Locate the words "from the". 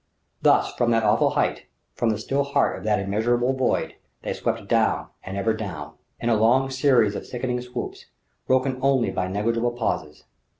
1.93-2.17